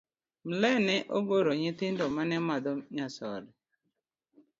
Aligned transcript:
Mle 0.47 0.69
ne 0.85 0.95
ogoro 1.17 1.51
nyithindo 1.61 2.03
mane 2.15 2.37
madho 2.47 2.73
nyasore. 2.95 3.49